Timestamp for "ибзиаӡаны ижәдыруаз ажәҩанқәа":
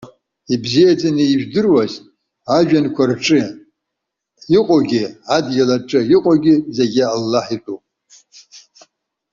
0.53-3.03